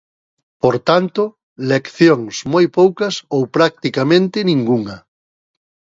[0.61, 1.21] Por tanto,
[1.71, 4.97] leccións moi poucas ou practicamente ningunha.